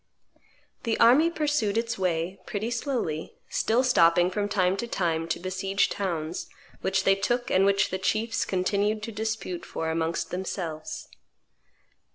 [0.81, 5.89] The army pursued its way, pretty slowly, still stopping from time to time to besiege
[5.89, 6.49] towns,
[6.81, 11.07] which they took and which the chiefs continued to dispute for amongst themselves.